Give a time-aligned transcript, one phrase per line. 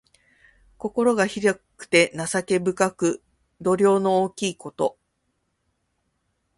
[0.79, 3.23] 心が広くて情け深く、
[3.61, 4.97] 度量の大きいこと。